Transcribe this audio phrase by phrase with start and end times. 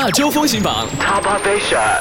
[0.00, 2.00] 亚洲风行榜 Top Asia。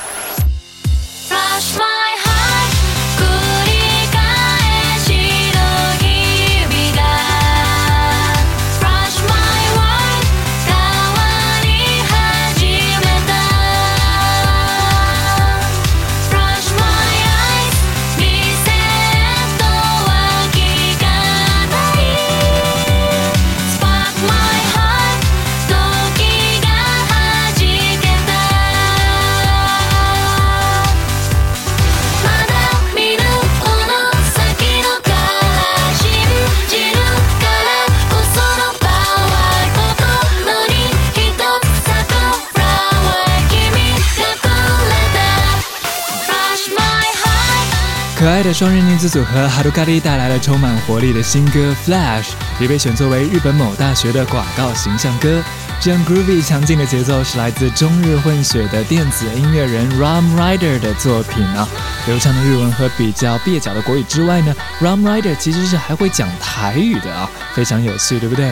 [48.20, 52.24] 可爱的双人女子组合 Hello Kitty 带来了充满活力的新歌《Flash》，
[52.60, 55.42] 也被选作为日本某大学的广告形象歌。
[55.80, 61.66] 这样 groovy 强劲的节奏是来自中日混血的电子音乐人 Ram Rider 的作品啊。
[62.08, 68.52] 流畅的日文和比较蹩脚的国语之外呢，Ram Rider 其实是还会讲台语的啊，非常有趣，对不对？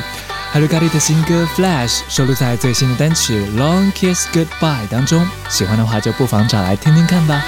[0.53, 7.44] 哈鲁咖喱的新歌《Flash》收录在最新的单曲《Long Kiss Goodbye》当中，喜欢的话就不妨找来听听看吧。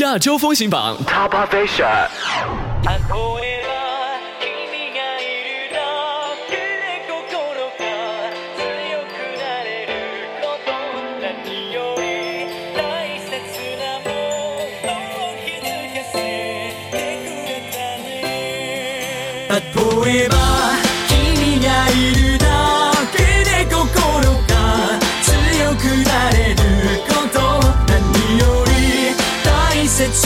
[0.00, 2.08] 亚洲风行榜 Top Asia。
[20.16, 20.85] 例え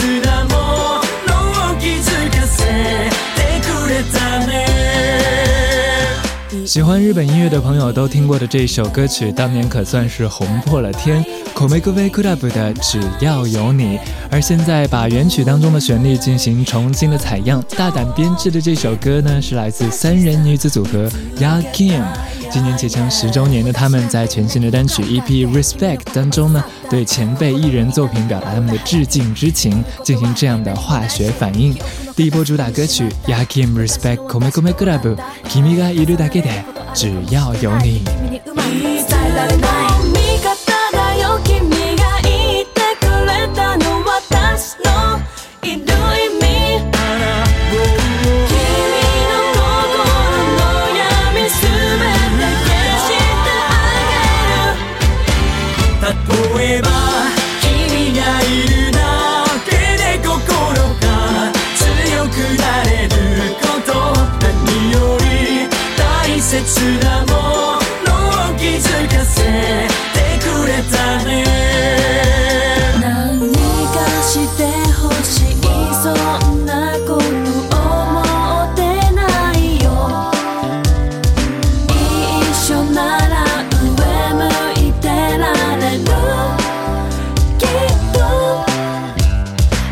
[0.00, 0.50] 切なも
[1.28, 1.34] の
[1.74, 4.64] を気づかせてくれたね
[6.64, 11.22] 喜欢日本音乐的朋友都听过的这首歌曲，当年可算是红破了天。
[11.54, 13.98] Komegove Club 的《只要有你》，
[14.30, 21.08] 而现在把原曲当中的旋律进行重新的采样，大胆编制的这首歌呢，是来自三人女子组合
[21.38, 22.02] Ya Kim。
[22.51, 31.73] 今年结成十周年的他们，在全新的单曲 EP Respect 当中呢，对前辈艺人作品表达他们的致敬之情，进行这样的化学反应。
[32.13, 35.17] 第一波主打歌曲 Ya Kim Respect，Kome Kome Club
[35.47, 36.63] Kimi ga iru dake de，
[36.93, 38.01] 只要有你。
[66.51, 67.31] 切なも
[68.05, 68.11] の
[68.51, 69.47] を気づかせて
[70.43, 71.45] くれたね。
[72.99, 73.53] 何
[73.93, 74.59] かして
[74.91, 75.55] ほしい。
[76.03, 76.11] そ
[76.49, 77.21] んなこと
[77.73, 78.19] 思
[78.65, 78.79] って
[79.13, 79.21] な
[79.55, 79.87] いよ。
[81.87, 83.33] 一緒なら
[83.81, 83.89] 上
[84.33, 84.39] 向
[84.89, 86.03] いてられる。
[87.57, 87.67] きっ
[88.11, 88.19] と。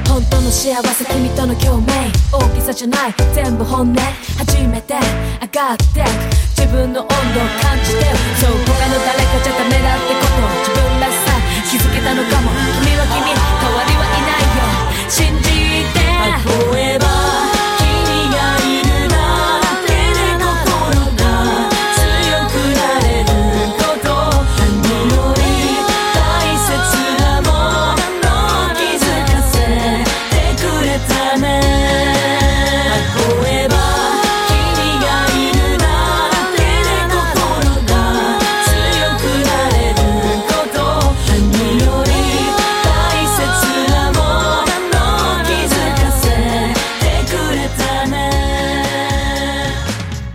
[0.09, 2.12] 本当の幸せ君との共鳴。
[2.34, 3.14] 大きさじゃない。
[3.34, 3.96] 全部本音。
[4.38, 4.96] 初めて
[5.41, 6.48] 上がって。
[6.59, 8.03] 自分の温度を感じて
[8.36, 10.44] そう他の誰かじゃダメだってこと。
[10.59, 11.31] 自分らしさ
[11.72, 12.52] 気づけたのかも。
[12.84, 15.08] 君は君代わりはいないよ。
[15.08, 15.47] 信じ
[15.94, 16.98] て。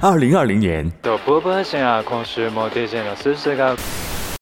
[0.07, 1.99] 二零二零年，啊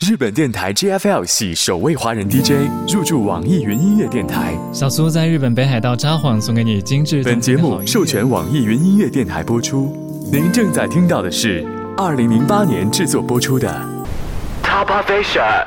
[0.00, 4.58] 日本电台 GFL 系首位华人 DJ 入驻网易云音乐电台。
[4.72, 7.22] 小苏在日本北海道札幌送给你精致。
[7.22, 9.96] 本节目授权网易云音乐电台播出。
[10.32, 11.64] 您正在听到的是
[11.96, 13.72] 二零零八年制作播出的
[14.64, 15.64] Top Asia。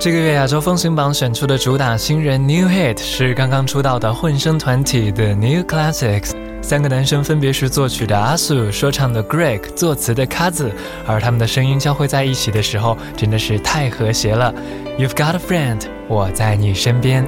[0.00, 6.32] 这个月亚洲风行榜选出的主打新人 New Hit 是刚刚出道的混声团体 The New Classics。
[6.69, 10.71] 三个男生分别是作曲的阿素、说唱的 Greg、作词的 Kaz，
[11.05, 14.53] 而他们的声音交汇在一起的时候，真的是太和谐了。
[14.97, 17.23] You've got a friend，我在你身边。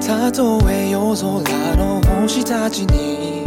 [0.00, 3.44] たとえ夜空の星たちに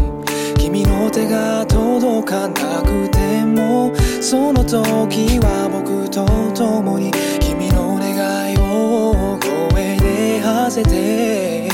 [0.58, 6.26] 君 君の手が届かなくてもその時は僕と
[6.56, 9.38] 共に君の願いを
[9.72, 11.67] 声で馳せて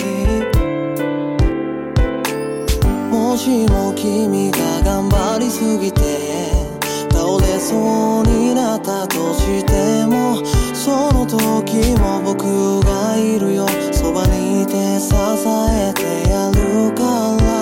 [3.35, 6.01] もしも君が頑張りすぎて
[7.11, 10.37] 倒れそうになったとしても
[10.73, 12.45] その時も僕
[12.87, 13.67] がいるよ。
[13.91, 17.03] そばにいて支えてやるか
[17.43, 17.55] ら。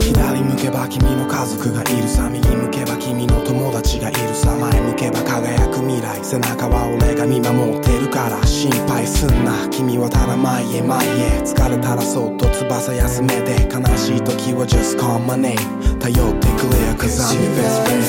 [0.00, 2.30] 左向けば君の家族がいるさ。
[2.30, 4.54] 右向けば君の友達がいるさ。
[4.54, 6.22] 前向けば輝く未来。
[6.22, 6.77] 背中は
[8.70, 9.66] 心配すんな。
[9.70, 11.40] 君はただ前へ前へ。
[11.42, 13.66] 疲れたらそっと翼休めて。
[13.72, 15.56] 悲しい時は just call my name
[15.98, 18.04] 頼ってくれよ cause I'm your best friend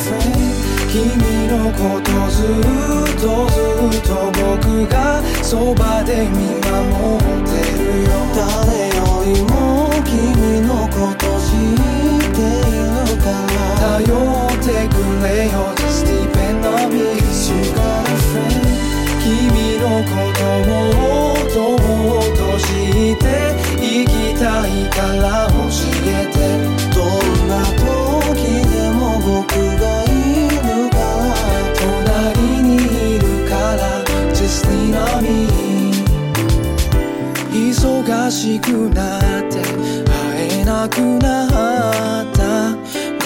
[0.91, 0.99] 君
[1.47, 8.58] のことずっとずっと僕がそばで見守ってるよ。
[38.03, 42.39] 忙しくなって会えなくなった。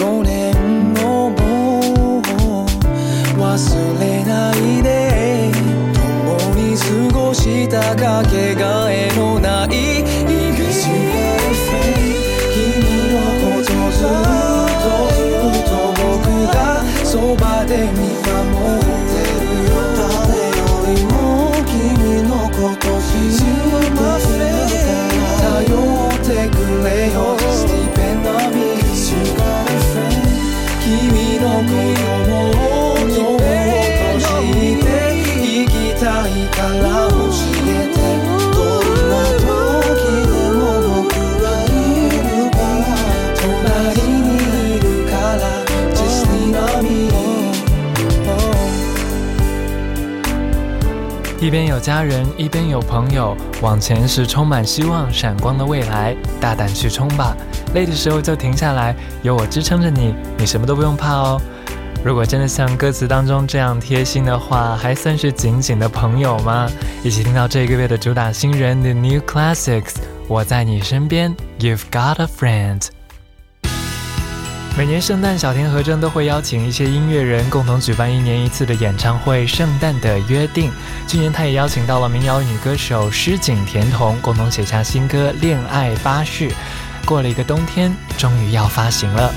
[0.02, 1.78] 5年のも
[2.18, 2.22] う
[3.40, 5.52] 忘れないで。
[5.94, 6.84] 共に過
[7.16, 9.73] ごしたかけがえのない
[51.84, 57.36] 家人，一边有朋友，往前是充满希望、闪光的未来，大胆去冲吧！
[57.74, 61.38] 累的时候就停下来，有我支撑着你，你什么都不用怕哦。
[62.02, 66.70] 如果真的像歌词当中这样贴心的话，还算是紧紧的朋友吗？
[67.02, 69.96] 一起听到这个月的主打新人 The New Classics，
[70.26, 73.03] 我在你身边，You've got a friend。
[74.76, 80.68] 每年圣诞，小田和正都会邀请一些音乐人共同举办一年一次的演唱会《圣诞的约定》。
[81.06, 86.48] 去年他也邀请到了民谣女歌手诗井田瞳，共同写下新歌《恋爱巴士》。
[87.06, 89.32] 过了一个冬天，终于要发行了。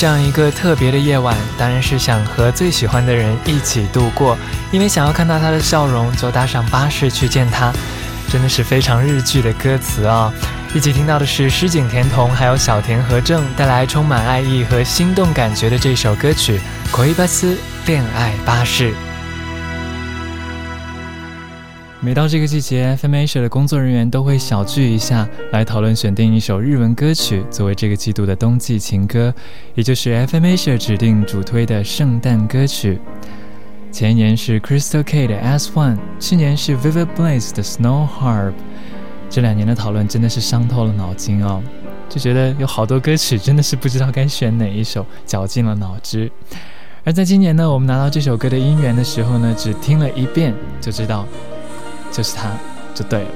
[0.00, 4.34] 这样一个特别的夜晚，当然是想和最喜欢的人一起度过，
[4.72, 7.70] 因为想要看到他的笑容，就搭上巴士去见他，
[8.32, 10.32] 真的是非常日剧的歌词啊、
[10.72, 16.58] 一起听到的是诗井田瞳还有小田和正带来充满爱意和心动感觉的这首歌曲
[16.90, 18.92] 《葵巴斯恋爱巴士》。
[22.02, 29.34] 每到这个季节，FM Asia 的工作人员都会小聚一下，来讨论选定一首日文歌曲作为这个季度的冬季情歌，
[29.74, 32.98] 也就是 FM Asia 指定主推的圣诞歌曲。
[33.92, 38.54] 前一年是 Crystal K 的 S One，去年是 Vivid Blaze 的 Snow Harp。
[39.28, 41.62] 这两年的讨论真的是伤透了脑筋哦，
[42.08, 46.32] 就觉得有好多歌曲真的是不知道该选哪一首，绞尽了脑汁。
[47.04, 51.26] 而在今年呢，我们拿到这首歌的音源的时候呢，只听了一遍就知道。
[52.10, 52.50] 就是它，
[52.94, 53.30] 就对了。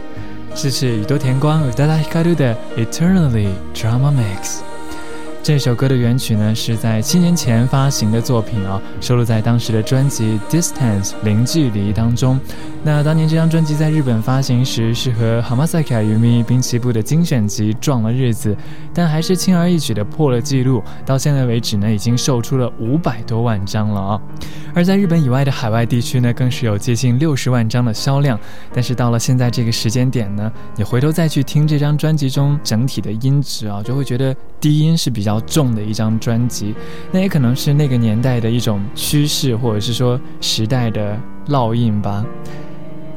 [0.55, 4.61] 这是宇多田光与大石光的 Eternally Drama Mix。
[5.45, 12.41] 这首歌的原曲呢，是在七年前发行的作品啊，收录在当时的专辑《Distance 零距离》当中。
[12.83, 18.57] 那当年这张专辑在日本发行时，是和 Hamasaki Ayumi 滨崎步的精选集撞了日子，
[18.95, 20.83] 但还是轻而易举的破了记录。
[21.05, 24.21] 到现在为止呢，已经售出了五百多万张了啊！
[24.75, 28.41] 而在日本以外的海外地区呢，更是有接近六十万张的销量。
[28.73, 36.75] 但是到了现在这个时间点呢，你回头再去听这张专辑中整体的音质啊，就会觉得低音是比较较重的一张专辑。
[37.11, 42.25] 那也可能是那个年代的一种趋势，或者是说时代的烙印吧。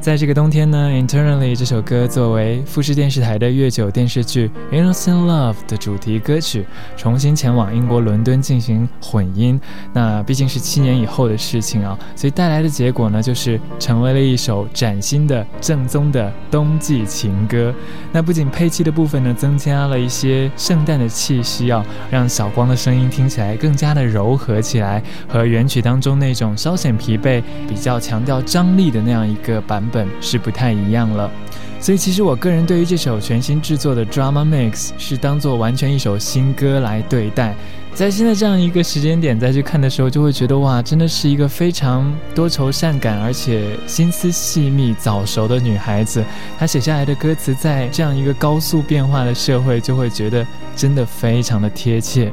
[0.00, 6.64] 在这个冬天呢，《Internally》这首歌作为富士电视台的月九电视剧《Innocent Love》的主题歌曲，
[6.96, 9.60] 重新前往英国伦敦进行混音。
[9.92, 17.74] 那毕竟是七年以后的事情啊，所以带来的结果呢，就是成为了一首崭新的、正宗的冬季情歌。
[18.12, 30.08] 那不仅配器的部分呢，增加了一些圣诞的气息啊，让小光的声音听起来更加的柔和起来，和原曲当中那种稍显疲惫、比较强调张力的那样一个版本。
[30.20, 31.30] 是不太一样了，
[31.80, 37.54] 所以其实我个人对于这首全新制作的 Drama Mix 是当做完全一首新歌来对待。
[37.94, 46.22] 在现在这样一个时间点再去看的时候，就会觉得哇，真的是一个非常多愁善感，而且心思细密、早熟的女孩子。
[46.58, 52.32] 她写下来的歌词，在这样一个高速变化的社会，就会觉得真的非常的贴切。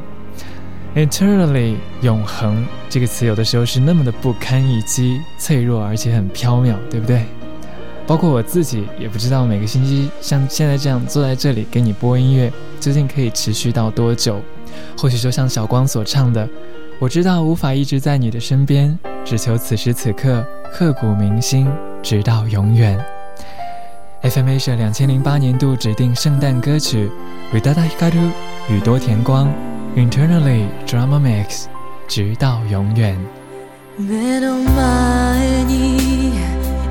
[0.95, 7.25] Eternally 永恒这个词，有的时候是那么的不堪一击、脆弱，而且很飘渺，对不对？
[8.07, 12.49] 包括我自己也不知道每个星期像现在这样坐在这里给你播音乐，
[12.79, 14.39] 究竟可以持续到多久？
[14.97, 16.47] 或许就像小光所唱的
[16.97, 21.67] ：“我知道无法一直在你的身边，只求此时此刻刻骨铭心，
[22.01, 22.97] 直到永远。”
[24.23, 27.11] FM Asia 两千零八年度指定圣诞歌曲
[27.55, 28.11] 《Vidada Hikaru》
[28.69, 29.47] 宇多田光
[29.97, 31.67] 《Internally Drama Mix》，
[32.09, 33.17] 直到永远。
[33.97, 36.33] 目の前に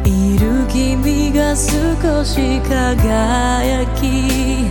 [0.06, 4.64] いる君が少し輝き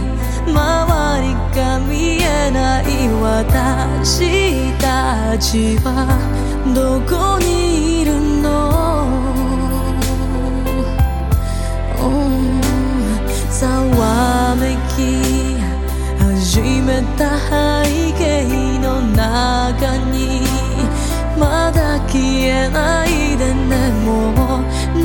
[0.48, 6.18] 周りが見えない私たちは
[6.74, 8.93] どこにいるの、
[16.84, 20.42] めた背景の中に
[21.40, 25.04] まだ消えないでねもう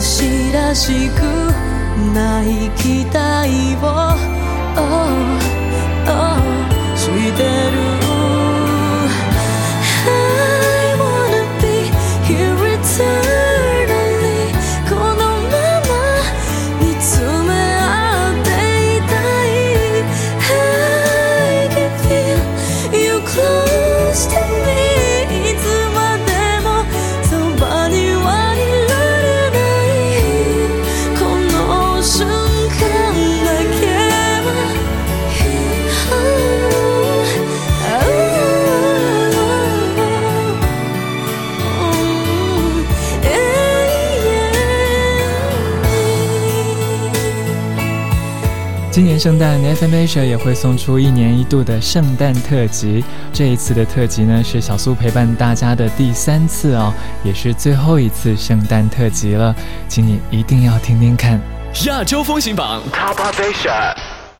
[0.00, 1.22] 私らしく
[2.14, 4.14] ない期待を、
[4.76, 5.37] oh,
[48.98, 53.04] 今年圣诞，FM Asia 也会送出一年一度的圣诞特辑。
[53.32, 59.54] 这一次的特辑呢，是小苏陪伴大家的第三次哦，也是最后一次圣诞特辑了，
[59.86, 61.40] 请你一定要听听看。
[61.86, 63.94] 亚洲风行榜 Top of Asia.